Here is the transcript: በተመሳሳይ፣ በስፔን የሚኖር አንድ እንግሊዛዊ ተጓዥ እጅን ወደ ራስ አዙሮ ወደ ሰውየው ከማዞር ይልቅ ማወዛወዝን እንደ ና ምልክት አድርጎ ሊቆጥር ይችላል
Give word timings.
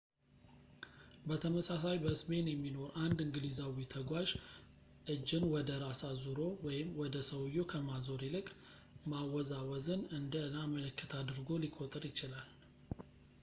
በተመሳሳይ፣ 1.29 1.97
በስፔን 2.03 2.47
የሚኖር 2.51 2.87
አንድ 3.01 3.19
እንግሊዛዊ 3.25 3.75
ተጓዥ 3.95 4.25
እጅን 5.15 5.43
ወደ 5.53 5.69
ራስ 5.83 6.01
አዙሮ 6.09 6.39
ወደ 7.01 7.15
ሰውየው 7.29 7.69
ከማዞር 7.73 8.23
ይልቅ 8.27 8.47
ማወዛወዝን 9.13 10.03
እንደ 10.21 10.35
ና 10.57 10.67
ምልክት 10.73 11.13
አድርጎ 11.21 11.47
ሊቆጥር 11.65 12.05
ይችላል 12.11 12.49